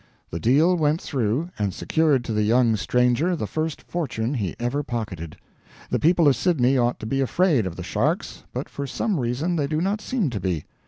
The 0.31 0.39
deal 0.39 0.75
went 0.77 0.99
through, 0.99 1.51
and 1.59 1.75
secured 1.75 2.23
to 2.25 2.33
the 2.33 2.41
young 2.41 2.75
stranger 2.75 3.35
the 3.35 3.45
first 3.45 3.83
fortune 3.83 4.33
he 4.33 4.55
ever 4.59 4.81
pocketed. 4.81 5.37
The 5.91 5.99
people 5.99 6.27
of 6.27 6.35
Sydney 6.35 6.75
ought 6.75 6.99
to 7.01 7.05
be 7.05 7.21
afraid 7.21 7.67
of 7.67 7.75
the 7.75 7.83
sharks, 7.83 8.43
but 8.51 8.67
for 8.67 8.87
some 8.87 9.19
reason 9.19 9.57
they 9.57 9.67
do 9.67 9.79
not 9.79 10.01
seem 10.01 10.31
to 10.31 10.39
be. 10.39 10.65